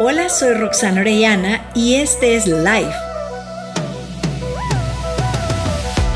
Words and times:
Hola, 0.00 0.28
soy 0.28 0.54
Roxana 0.54 1.00
Orellana 1.00 1.72
y 1.74 1.96
este 1.96 2.36
es 2.36 2.46
Life. 2.46 2.94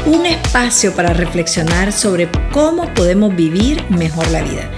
Un 0.07 0.25
espacio 0.25 0.95
para 0.95 1.13
reflexionar 1.13 1.91
sobre 1.93 2.29
cómo 2.53 2.95
podemos 2.95 3.35
vivir 3.35 3.85
mejor 3.91 4.31
la 4.31 4.43
vida. 4.43 4.71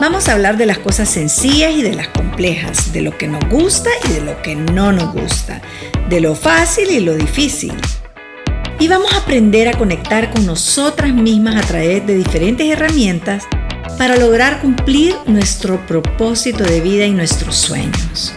Vamos 0.00 0.28
a 0.28 0.32
hablar 0.32 0.56
de 0.56 0.66
las 0.66 0.78
cosas 0.78 1.08
sencillas 1.08 1.70
y 1.70 1.82
de 1.82 1.94
las 1.94 2.08
complejas, 2.08 2.92
de 2.92 3.02
lo 3.02 3.16
que 3.16 3.28
nos 3.28 3.48
gusta 3.48 3.90
y 4.08 4.14
de 4.14 4.22
lo 4.22 4.42
que 4.42 4.56
no 4.56 4.90
nos 4.90 5.12
gusta, 5.12 5.62
de 6.08 6.20
lo 6.20 6.34
fácil 6.34 6.90
y 6.90 6.98
lo 6.98 7.14
difícil. 7.14 7.74
Y 8.80 8.88
vamos 8.88 9.12
a 9.12 9.18
aprender 9.18 9.68
a 9.68 9.78
conectar 9.78 10.32
con 10.32 10.44
nosotras 10.44 11.14
mismas 11.14 11.64
a 11.64 11.68
través 11.68 12.04
de 12.08 12.16
diferentes 12.16 12.68
herramientas 12.68 13.44
para 13.96 14.16
lograr 14.16 14.60
cumplir 14.60 15.14
nuestro 15.26 15.86
propósito 15.86 16.64
de 16.64 16.80
vida 16.80 17.04
y 17.04 17.12
nuestros 17.12 17.54
sueños. 17.54 18.34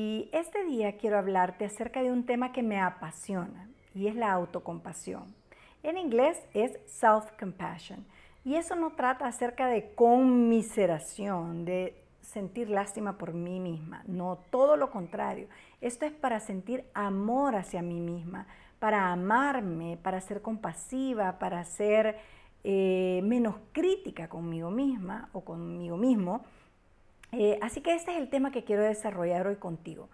Y 0.00 0.30
este 0.32 0.62
día 0.62 0.96
quiero 0.96 1.18
hablarte 1.18 1.64
acerca 1.64 2.04
de 2.04 2.12
un 2.12 2.24
tema 2.24 2.52
que 2.52 2.62
me 2.62 2.80
apasiona 2.80 3.68
y 3.96 4.06
es 4.06 4.14
la 4.14 4.30
autocompasión. 4.30 5.34
En 5.82 5.98
inglés 5.98 6.40
es 6.54 6.78
self-compassion. 6.86 8.06
Y 8.44 8.54
eso 8.54 8.76
no 8.76 8.92
trata 8.92 9.26
acerca 9.26 9.66
de 9.66 9.92
conmiseración, 9.96 11.64
de 11.64 12.00
sentir 12.20 12.70
lástima 12.70 13.18
por 13.18 13.32
mí 13.32 13.58
misma. 13.58 14.04
No, 14.06 14.38
todo 14.50 14.76
lo 14.76 14.92
contrario. 14.92 15.48
Esto 15.80 16.06
es 16.06 16.12
para 16.12 16.38
sentir 16.38 16.84
amor 16.94 17.56
hacia 17.56 17.82
mí 17.82 17.98
misma, 17.98 18.46
para 18.78 19.10
amarme, 19.10 19.98
para 20.00 20.20
ser 20.20 20.42
compasiva, 20.42 21.40
para 21.40 21.64
ser 21.64 22.20
eh, 22.62 23.20
menos 23.24 23.56
crítica 23.72 24.28
conmigo 24.28 24.70
misma 24.70 25.28
o 25.32 25.40
conmigo 25.40 25.96
mismo. 25.96 26.44
Eh, 27.32 27.58
así 27.62 27.80
que 27.80 27.94
este 27.94 28.12
es 28.12 28.18
el 28.18 28.30
tema 28.30 28.50
que 28.50 28.64
quiero 28.64 28.82
desarrollar 28.82 29.46
hoy 29.46 29.56
contigo. 29.56 30.08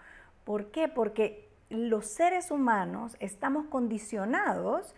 ¿Por 0.44 0.70
qué? 0.70 0.88
Porque 0.88 1.48
los 1.70 2.06
seres 2.06 2.50
humanos 2.50 3.16
estamos 3.20 3.66
condicionados 3.66 4.94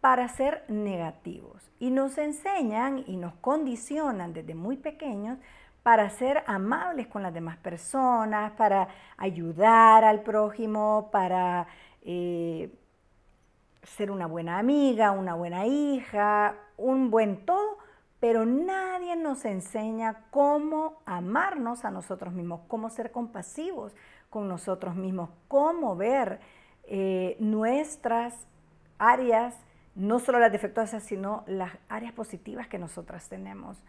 para 0.00 0.28
ser 0.28 0.64
negativos 0.68 1.70
y 1.78 1.90
nos 1.90 2.16
enseñan 2.18 3.04
y 3.06 3.16
nos 3.16 3.34
condicionan 3.34 4.32
desde 4.32 4.54
muy 4.54 4.76
pequeños 4.76 5.38
para 5.82 6.08
ser 6.10 6.42
amables 6.46 7.06
con 7.06 7.22
las 7.22 7.32
demás 7.32 7.56
personas, 7.58 8.52
para 8.52 8.88
ayudar 9.16 10.04
al 10.04 10.22
prójimo, 10.22 11.08
para 11.10 11.66
eh, 12.02 12.70
ser 13.82 14.10
una 14.10 14.26
buena 14.26 14.58
amiga, 14.58 15.10
una 15.10 15.34
buena 15.34 15.66
hija, 15.66 16.54
un 16.76 17.10
buen 17.10 17.44
todo, 17.46 17.78
pero 18.20 18.44
nadie 18.44 19.16
nos 19.16 19.46
enseña 19.46 20.26
cómo 20.30 21.00
amarnos 21.06 21.86
a 21.86 21.90
nosotros 21.90 22.34
mismos, 22.34 22.60
cómo 22.68 22.90
ser 22.90 23.10
compasivos 23.10 23.94
con 24.28 24.46
nosotros 24.46 24.94
mismos, 24.94 25.30
cómo 25.48 25.96
ver 25.96 26.40
eh, 26.84 27.36
nuestras 27.40 28.46
áreas, 28.98 29.54
no 29.94 30.18
solo 30.18 30.38
las 30.38 30.52
defectuosas, 30.52 31.02
sino 31.02 31.44
las 31.46 31.72
áreas 31.88 32.12
positivas 32.12 32.68
que 32.68 32.78
nosotras 32.78 33.28
tenemos. 33.28 33.82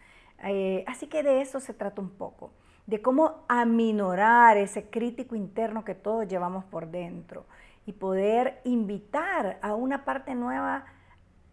Eh, 0.44 0.82
así 0.88 1.06
que 1.06 1.22
de 1.22 1.42
eso 1.42 1.60
se 1.60 1.74
trata 1.74 2.00
un 2.00 2.10
poco, 2.10 2.52
de 2.86 3.02
cómo 3.02 3.44
aminorar 3.48 4.56
ese 4.56 4.88
crítico 4.88 5.36
interno 5.36 5.84
que 5.84 5.94
todos 5.94 6.26
llevamos 6.26 6.64
por 6.64 6.90
dentro 6.90 7.44
y 7.86 7.92
poder 7.92 8.60
invitar 8.64 9.58
a 9.62 9.74
una 9.74 10.04
parte 10.04 10.34
nueva 10.34 10.86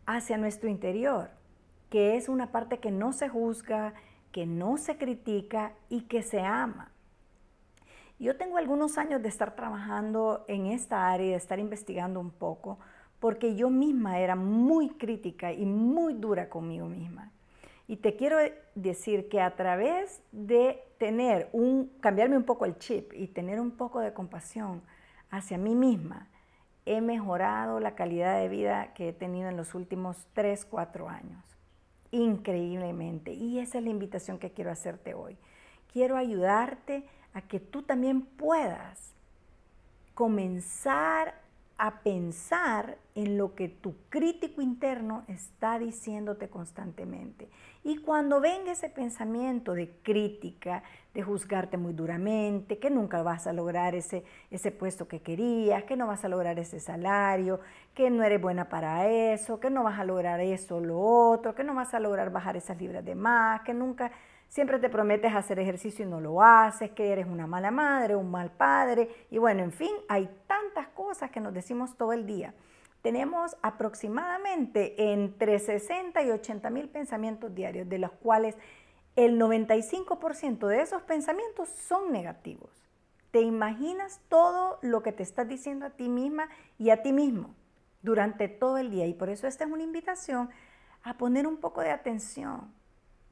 hacia 0.05 0.37
nuestro 0.37 0.69
interior, 0.69 1.29
que 1.89 2.15
es 2.15 2.29
una 2.29 2.51
parte 2.51 2.79
que 2.79 2.91
no 2.91 3.13
se 3.13 3.29
juzga, 3.29 3.93
que 4.31 4.45
no 4.45 4.77
se 4.77 4.97
critica 4.97 5.73
y 5.89 6.01
que 6.01 6.21
se 6.21 6.41
ama. 6.41 6.91
Yo 8.19 8.35
tengo 8.35 8.57
algunos 8.57 8.97
años 8.97 9.21
de 9.21 9.29
estar 9.29 9.55
trabajando 9.55 10.43
en 10.47 10.67
esta 10.67 11.09
área 11.09 11.31
de 11.31 11.35
estar 11.35 11.57
investigando 11.57 12.19
un 12.19 12.31
poco, 12.31 12.77
porque 13.19 13.55
yo 13.55 13.69
misma 13.69 14.19
era 14.19 14.35
muy 14.35 14.89
crítica 14.89 15.53
y 15.53 15.65
muy 15.65 16.13
dura 16.13 16.49
conmigo 16.49 16.87
misma. 16.87 17.31
Y 17.87 17.97
te 17.97 18.15
quiero 18.15 18.37
decir 18.75 19.29
que 19.29 19.41
a 19.41 19.55
través 19.55 20.21
de 20.31 20.83
tener 20.99 21.49
un, 21.53 21.91
cambiarme 22.01 22.37
un 22.37 22.43
poco 22.43 22.65
el 22.65 22.77
chip 22.77 23.13
y 23.13 23.27
tener 23.27 23.59
un 23.59 23.71
poco 23.71 23.99
de 23.99 24.13
compasión 24.13 24.81
hacia 25.31 25.57
mí 25.57 25.73
misma, 25.73 26.27
he 26.85 27.01
mejorado 27.01 27.79
la 27.79 27.95
calidad 27.95 28.39
de 28.39 28.49
vida 28.49 28.93
que 28.93 29.09
he 29.09 29.13
tenido 29.13 29.49
en 29.49 29.57
los 29.57 29.75
últimos 29.75 30.27
3, 30.33 30.65
4 30.65 31.09
años. 31.09 31.58
Increíblemente. 32.11 33.33
Y 33.33 33.59
esa 33.59 33.77
es 33.77 33.83
la 33.83 33.89
invitación 33.89 34.39
que 34.39 34.51
quiero 34.51 34.71
hacerte 34.71 35.13
hoy. 35.13 35.37
Quiero 35.91 36.17
ayudarte 36.17 37.03
a 37.33 37.41
que 37.41 37.59
tú 37.59 37.83
también 37.83 38.21
puedas 38.21 39.13
comenzar 40.13 41.41
a 41.81 42.01
pensar 42.01 42.97
en 43.15 43.37
lo 43.37 43.55
que 43.55 43.69
tu 43.69 43.95
crítico 44.09 44.61
interno 44.61 45.23
está 45.29 45.79
diciéndote 45.79 46.49
constantemente. 46.49 47.49
Y 47.85 47.99
cuando 48.01 48.41
venga 48.41 48.73
ese 48.73 48.89
pensamiento 48.89 49.73
de 49.73 49.89
crítica, 50.03 50.83
de 51.13 51.23
juzgarte 51.23 51.77
muy 51.77 51.93
duramente, 51.93 52.79
que 52.79 52.89
nunca 52.89 53.23
vas 53.23 53.47
a 53.47 53.53
lograr 53.53 53.95
ese, 53.95 54.25
ese 54.51 54.71
puesto 54.71 55.07
que 55.07 55.21
querías, 55.21 55.85
que 55.85 55.95
no 55.95 56.05
vas 56.05 56.25
a 56.25 56.27
lograr 56.27 56.59
ese 56.59 56.81
salario, 56.81 57.61
que 57.93 58.09
no 58.09 58.23
eres 58.23 58.41
buena 58.41 58.67
para 58.67 59.07
eso, 59.07 59.61
que 59.61 59.69
no 59.69 59.83
vas 59.83 59.99
a 59.99 60.03
lograr 60.03 60.41
eso 60.41 60.81
lo 60.81 60.99
otro, 60.99 61.55
que 61.55 61.63
no 61.63 61.73
vas 61.73 61.93
a 61.93 62.01
lograr 62.01 62.29
bajar 62.29 62.57
esas 62.57 62.77
libras 62.77 63.05
de 63.05 63.15
más, 63.15 63.61
que 63.61 63.73
nunca 63.73 64.11
siempre 64.49 64.79
te 64.79 64.89
prometes 64.89 65.33
hacer 65.33 65.59
ejercicio 65.59 66.05
y 66.05 66.09
no 66.09 66.19
lo 66.19 66.41
haces, 66.41 66.91
que 66.91 67.11
eres 67.11 67.27
una 67.27 67.47
mala 67.47 67.71
madre, 67.71 68.15
un 68.15 68.29
mal 68.29 68.51
padre, 68.51 69.09
y 69.29 69.37
bueno, 69.37 69.63
en 69.63 69.71
fin, 69.71 69.91
hay 70.09 70.29
tantas 70.47 70.89
cosas 70.89 71.31
que 71.31 71.39
nos 71.39 71.53
decimos 71.53 71.95
todo 71.95 72.11
el 72.11 72.25
día. 72.25 72.53
Tenemos 73.01 73.55
aproximadamente 73.61 75.13
entre 75.13 75.57
60 75.59 76.21
y 76.23 76.31
80 76.31 76.69
mil 76.69 76.89
pensamientos 76.89 77.55
diarios, 77.55 77.87
de 77.87 77.99
los 77.99 78.11
cuales 78.11 78.57
el 79.15 79.39
95% 79.39 80.67
de 80.67 80.81
esos 80.81 81.01
pensamientos 81.03 81.69
son 81.69 82.11
negativos. 82.11 82.69
¿Te 83.31 83.41
imaginas 83.41 84.19
todo 84.27 84.79
lo 84.81 85.03
que 85.03 85.11
te 85.11 85.23
estás 85.23 85.47
diciendo 85.47 85.85
a 85.85 85.91
ti 85.91 86.09
misma 86.09 86.49
y 86.77 86.89
a 86.89 87.01
ti 87.01 87.13
mismo 87.13 87.53
durante 88.01 88.47
todo 88.47 88.77
el 88.79 88.89
día? 88.89 89.05
Y 89.05 89.13
por 89.13 89.29
eso 89.29 89.47
esta 89.47 89.63
es 89.63 89.71
una 89.71 89.83
invitación 89.83 90.49
a 91.03 91.17
poner 91.17 91.47
un 91.47 91.57
poco 91.57 91.81
de 91.81 91.91
atención 91.91 92.73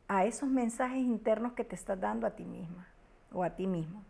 a 0.07 0.25
esos 0.25 0.49
mensajes 0.49 0.99
internos 0.99 1.53
que 1.53 1.63
te 1.63 1.75
estás 1.75 1.99
dando 1.99 2.27
a 2.27 2.31
ti 2.31 2.45
misma 2.45 2.87
o 3.33 3.43
a 3.43 3.51
ti 3.51 3.67
mismo. 3.67 4.03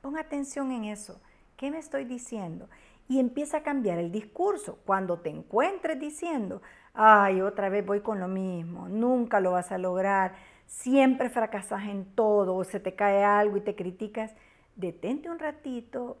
Pon 0.00 0.18
atención 0.18 0.72
en 0.72 0.84
eso. 0.84 1.20
¿Qué 1.56 1.70
me 1.70 1.78
estoy 1.78 2.04
diciendo? 2.04 2.68
Y 3.08 3.20
empieza 3.20 3.58
a 3.58 3.62
cambiar 3.62 3.98
el 3.98 4.10
discurso. 4.10 4.78
Cuando 4.86 5.18
te 5.20 5.28
encuentres 5.30 6.00
diciendo, 6.00 6.62
ay, 6.94 7.40
otra 7.40 7.68
vez 7.68 7.84
voy 7.84 8.00
con 8.00 8.18
lo 8.20 8.28
mismo, 8.28 8.88
nunca 8.88 9.40
lo 9.40 9.52
vas 9.52 9.70
a 9.70 9.78
lograr, 9.78 10.34
siempre 10.66 11.28
fracasas 11.28 11.84
en 11.84 12.04
todo 12.14 12.56
o 12.56 12.64
se 12.64 12.80
te 12.80 12.94
cae 12.94 13.22
algo 13.22 13.58
y 13.58 13.60
te 13.60 13.76
criticas, 13.76 14.34
detente 14.76 15.30
un 15.30 15.38
ratito, 15.38 16.18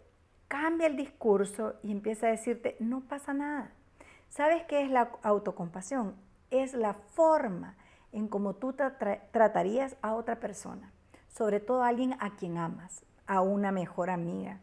cambia 0.48 0.86
el 0.86 0.96
discurso 0.96 1.74
y 1.82 1.90
empieza 1.90 2.26
a 2.26 2.30
decirte, 2.30 2.76
no 2.78 3.00
pasa 3.00 3.32
nada. 3.32 3.72
¿Sabes 4.28 4.62
qué 4.64 4.82
es 4.82 4.90
la 4.90 5.10
autocompasión? 5.22 6.14
Es 6.50 6.74
la 6.74 6.94
forma 6.94 7.76
en 8.12 8.28
cómo 8.28 8.54
tú 8.54 8.74
tratarías 8.74 9.96
a 10.02 10.14
otra 10.14 10.38
persona, 10.38 10.92
sobre 11.28 11.60
todo 11.60 11.82
a 11.82 11.88
alguien 11.88 12.14
a 12.20 12.36
quien 12.36 12.58
amas, 12.58 13.04
a 13.26 13.40
una 13.40 13.72
mejor 13.72 14.10
amiga, 14.10 14.60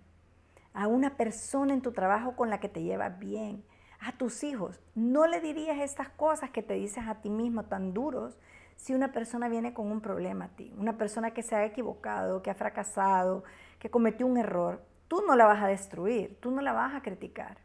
a 0.74 0.88
una 0.88 1.18
persona 1.18 1.74
en 1.74 1.82
tu 1.82 1.92
trabajo 1.92 2.36
con 2.36 2.50
la 2.50 2.60
que 2.60 2.70
te 2.70 2.84
llevas 2.84 3.18
bien, 3.20 3.64
a 4.00 4.14
tus 4.14 4.44
hijos. 4.44 4.80
No 4.96 5.28
le 5.28 5.42
dirías 5.42 5.80
estas 5.80 6.10
cosas 6.10 6.52
que 6.52 6.64
te 6.64 6.76
dices 6.76 7.04
a 7.08 7.16
ti 7.16 7.30
mismo 7.30 7.64
tan 7.64 7.94
duros 7.94 8.38
si 8.76 8.94
una 8.94 9.12
persona 9.12 9.50
viene 9.50 9.74
con 9.74 9.92
un 9.92 10.00
problema 10.00 10.46
a 10.46 10.50
ti, 10.50 10.74
una 10.78 10.98
persona 10.98 11.32
que 11.32 11.44
se 11.44 11.56
ha 11.56 11.66
equivocado, 11.66 12.42
que 12.42 12.50
ha 12.50 12.56
fracasado, 12.56 13.44
que 13.78 13.90
cometió 13.90 14.26
un 14.26 14.38
error. 14.38 14.86
Tú 15.10 15.22
no 15.28 15.36
la 15.36 15.48
vas 15.48 15.62
a 15.62 15.68
destruir, 15.68 16.38
tú 16.40 16.52
no 16.52 16.62
la 16.62 16.72
vas 16.72 16.96
a 16.96 17.02
criticar 17.02 17.58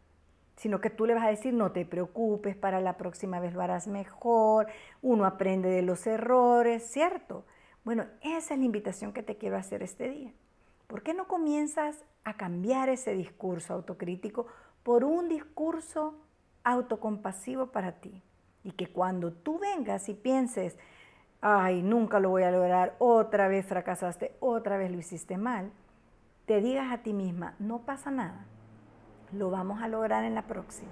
sino 0.56 0.81
que 0.81 0.91
tú 0.91 1.06
le 1.06 1.15
vas 1.15 1.25
a 1.25 1.31
decir, 1.31 1.53
no 1.53 1.73
te 1.73 1.85
preocupes, 1.85 2.56
para 2.56 2.81
la 2.81 2.97
próxima 2.97 3.41
vez 3.41 3.55
lo 3.55 3.62
harás 3.62 3.87
mejor, 3.87 4.69
uno 5.03 5.27
aprende 5.27 5.69
de 5.69 5.83
los 5.83 6.06
errores, 6.06 6.87
¿cierto? 6.91 7.45
Bueno, 7.85 8.06
esa 8.23 8.55
es 8.55 8.61
la 8.61 8.67
invitación 8.67 9.12
que 9.12 9.23
te 9.23 9.37
quiero 9.37 9.56
hacer 9.56 9.83
este 9.83 10.09
día. 10.09 10.33
¿Por 10.87 11.03
qué 11.03 11.12
no 11.12 11.27
comienzas 11.27 12.05
a 12.23 12.37
cambiar 12.37 12.89
ese 12.89 13.15
discurso 13.15 13.75
autocrítico 13.75 14.47
por 14.83 15.05
un 15.05 15.29
discurso 15.29 16.15
autocompasivo 16.62 17.67
para 17.67 18.01
ti? 18.01 18.23
Y 18.62 18.73
que 18.73 18.91
cuando 18.91 19.33
tú 19.33 19.59
vengas 19.59 20.09
y 20.09 20.15
pienses, 20.15 20.79
ay, 21.41 21.83
nunca 21.83 22.21
lo 22.21 22.31
voy 22.31 22.45
a 22.45 22.51
lograr, 22.51 22.95
otra 22.99 23.49
vez 23.49 23.67
fracasaste, 23.67 24.37
otra 24.41 24.79
vez 24.79 24.91
lo 24.91 24.99
hiciste 24.99 25.37
mal, 25.37 25.73
te 26.47 26.61
digas 26.61 26.91
a 26.93 27.03
ti 27.03 27.12
misma, 27.12 27.55
no 27.59 27.81
pasa 27.81 28.11
nada 28.11 28.47
lo 29.35 29.51
vamos 29.51 29.83
a 29.83 29.89
lograr 29.89 30.25
en 30.25 30.35
la 30.35 30.43
próxima. 30.43 30.91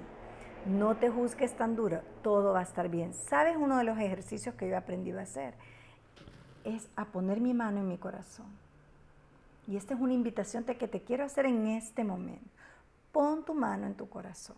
No 0.66 0.96
te 0.96 1.10
juzgues 1.10 1.56
tan 1.56 1.74
duro, 1.74 2.02
todo 2.22 2.52
va 2.52 2.60
a 2.60 2.64
estar 2.64 2.88
bien. 2.88 3.14
¿Sabes 3.14 3.56
uno 3.56 3.78
de 3.78 3.84
los 3.84 3.98
ejercicios 3.98 4.54
que 4.54 4.68
yo 4.68 4.74
he 4.74 4.76
aprendido 4.76 5.18
a 5.18 5.22
hacer? 5.22 5.54
Es 6.64 6.88
a 6.94 7.06
poner 7.06 7.40
mi 7.40 7.54
mano 7.54 7.80
en 7.80 7.88
mi 7.88 7.98
corazón. 7.98 8.46
Y 9.66 9.76
esta 9.76 9.94
es 9.94 10.00
una 10.00 10.12
invitación 10.12 10.64
que 10.64 10.88
te 10.88 11.02
quiero 11.02 11.24
hacer 11.24 11.46
en 11.46 11.66
este 11.66 12.04
momento. 12.04 12.48
Pon 13.10 13.44
tu 13.44 13.54
mano 13.54 13.86
en 13.86 13.94
tu 13.94 14.08
corazón. 14.08 14.56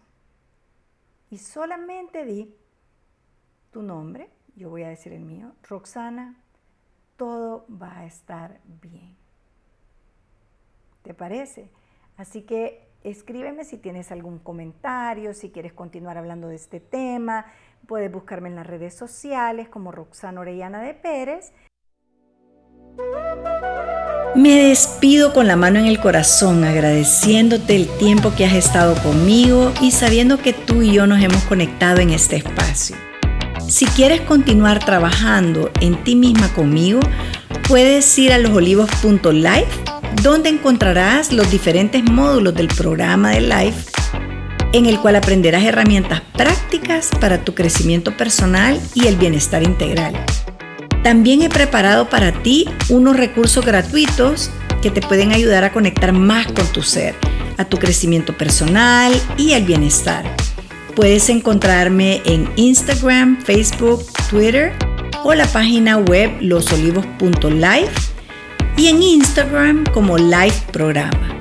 Y 1.31 1.39
solamente 1.39 2.25
di 2.25 2.55
tu 3.71 3.83
nombre, 3.83 4.31
yo 4.57 4.71
voy 4.71 4.83
a 4.83 4.89
decir 4.89 5.13
el 5.13 5.25
mío, 5.25 5.53
Roxana, 5.69 6.37
todo 7.17 7.67
va 7.71 7.99
a 7.99 8.07
estar 8.07 8.61
bien. 8.81 9.17
¿Te 11.03 11.13
parece? 11.13 11.71
Así 12.17 12.43
que 12.43 12.89
escríbeme 13.05 13.65
si 13.65 13.77
tienes 13.77 14.11
algún 14.11 14.39
comentario, 14.39 15.35
si 15.35 15.51
quieres 15.51 15.73
continuar 15.73 16.19
hablando 16.19 16.49
de 16.49 16.56
este 16.56 16.81
tema. 16.81 17.47
Puedes 17.87 18.11
buscarme 18.11 18.49
en 18.49 18.56
las 18.56 18.67
redes 18.67 18.95
sociales 18.95 19.69
como 19.69 19.93
Roxana 19.93 20.41
Orellana 20.41 20.83
de 20.83 20.95
Pérez. 20.95 21.53
Me 24.35 24.69
despido 24.69 25.33
con 25.33 25.47
la 25.47 25.56
mano 25.56 25.79
en 25.79 25.87
el 25.87 26.01
corazón, 26.01 26.65
agradeciéndote 26.65 27.77
el 27.77 27.89
tiempo 27.99 28.33
que 28.37 28.47
has 28.47 28.55
estado 28.55 29.01
conmigo 29.03 29.73
y 29.81 29.91
sabiendo 29.91 30.39
que 30.39 30.53
tú 30.53 30.83
y 30.83 30.93
yo 30.93 31.06
nos 31.06 31.23
hemos 31.23 31.45
conectado 31.45 32.01
en 32.01 32.11
este 32.11 32.37
espacio. 32.37 32.97
Si 33.69 33.87
quieres 33.87 34.21
continuar 34.23 34.85
trabajando 34.85 35.71
en 35.81 36.03
ti 36.03 36.17
misma 36.17 36.53
conmigo, 36.53 37.01
puedes 37.69 38.19
ir 38.19 38.33
a 38.33 38.39
losolivos.life, 38.39 39.85
donde 40.23 40.49
encontrarás 40.49 41.33
los 41.33 41.51
diferentes 41.51 42.03
módulos 42.05 42.55
del 42.55 42.69
programa 42.69 43.31
de 43.31 43.41
Life, 43.41 43.91
en 44.73 44.87
el 44.87 44.99
cual 44.99 45.17
aprenderás 45.17 45.63
herramientas 45.63 46.23
prácticas 46.37 47.11
para 47.21 47.45
tu 47.45 47.55
crecimiento 47.55 48.17
personal 48.17 48.81
y 48.95 49.07
el 49.07 49.17
bienestar 49.17 49.63
integral. 49.63 50.15
También 51.03 51.43
he 51.43 51.49
preparado 51.49 52.09
para 52.09 52.33
ti 52.43 52.67
unos 52.89 53.17
recursos 53.17 53.65
gratuitos 53.65 54.51
que 54.83 54.91
te 54.91 55.01
pueden 55.01 55.33
ayudar 55.33 55.65
a 55.65 55.73
conectar 55.73 56.13
más 56.13 56.47
con 56.47 56.67
tu 56.69 56.83
ser, 56.83 57.15
a 57.59 57.65
tu 57.65 57.79
crecimiento 57.79 58.37
personal 58.37 59.13
y 59.37 59.53
al 59.53 59.65
bienestar. 59.65 60.25
Puedes 60.97 61.29
encontrarme 61.29 62.23
en 62.25 62.49
Instagram, 62.57 63.41
Facebook, 63.43 64.05
Twitter 64.31 64.73
o 65.25 65.35
la 65.35 65.47
página 65.47 65.99
web 65.99 66.31
losolivos.life 66.41 68.14
y 68.76 68.88
en 68.88 69.03
Instagram 69.03 69.85
como 69.93 70.19
Live 70.19 70.62
Programa. 70.73 71.34